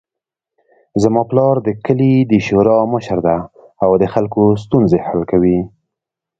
زما 1.03 1.21
پلار 1.29 1.55
د 1.67 1.69
کلي 1.85 2.13
د 2.31 2.33
شورا 2.45 2.77
مشر 2.93 3.17
ده 3.27 3.37
او 3.83 3.91
د 4.01 4.03
خلکو 4.13 4.41
ستونزې 4.63 4.97
حل 5.07 5.21
کوي 5.31 5.59